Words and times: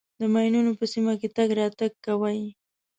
د 0.19 0.21
ماینونو 0.33 0.71
په 0.79 0.85
سیمه 0.93 1.13
کې 1.19 1.27
تګ 1.37 1.49
راتګ 1.59 1.91
کوئ. 2.05 2.41